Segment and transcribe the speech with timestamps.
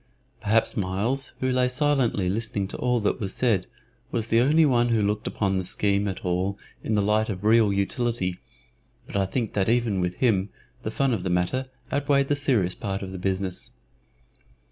[0.41, 3.67] Perhaps Myles, who lay silently listening to all that was said,
[4.09, 7.43] was the only one who looked upon the scheme at all in the light of
[7.43, 8.39] real utility,
[9.05, 10.49] but I think that even with him
[10.81, 13.69] the fun of the matter outweighed the serious part of the business.